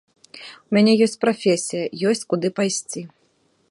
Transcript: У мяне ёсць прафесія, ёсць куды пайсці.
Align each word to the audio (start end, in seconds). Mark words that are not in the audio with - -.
У 0.71 0.75
мяне 0.77 0.93
ёсць 1.07 1.21
прафесія, 1.27 1.85
ёсць 2.13 2.27
куды 2.35 2.47
пайсці. 2.63 3.01